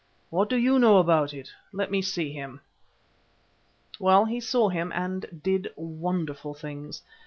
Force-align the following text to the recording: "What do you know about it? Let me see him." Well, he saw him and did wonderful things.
"What 0.31 0.49
do 0.49 0.55
you 0.55 0.79
know 0.79 0.97
about 0.97 1.31
it? 1.31 1.51
Let 1.71 1.91
me 1.91 2.01
see 2.01 2.31
him." 2.33 2.61
Well, 3.99 4.25
he 4.25 4.39
saw 4.39 4.69
him 4.69 4.91
and 4.95 5.39
did 5.43 5.71
wonderful 5.75 6.55
things. 6.55 7.03